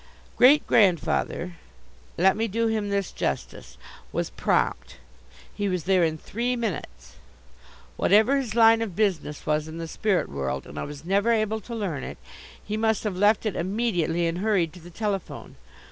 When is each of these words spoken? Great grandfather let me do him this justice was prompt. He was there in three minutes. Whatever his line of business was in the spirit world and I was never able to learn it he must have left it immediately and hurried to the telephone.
Great 0.35 0.65
grandfather 0.65 1.57
let 2.17 2.35
me 2.35 2.47
do 2.47 2.65
him 2.65 2.89
this 2.89 3.11
justice 3.11 3.77
was 4.11 4.31
prompt. 4.31 4.97
He 5.53 5.69
was 5.69 5.83
there 5.83 6.03
in 6.03 6.17
three 6.17 6.55
minutes. 6.55 7.17
Whatever 7.97 8.37
his 8.37 8.55
line 8.55 8.81
of 8.81 8.95
business 8.95 9.45
was 9.45 9.67
in 9.67 9.77
the 9.77 9.87
spirit 9.87 10.27
world 10.27 10.65
and 10.65 10.79
I 10.79 10.83
was 10.85 11.05
never 11.05 11.31
able 11.31 11.61
to 11.61 11.75
learn 11.75 12.03
it 12.03 12.17
he 12.63 12.77
must 12.77 13.03
have 13.03 13.15
left 13.15 13.45
it 13.45 13.55
immediately 13.55 14.25
and 14.25 14.39
hurried 14.39 14.73
to 14.73 14.79
the 14.79 14.89
telephone. 14.89 15.55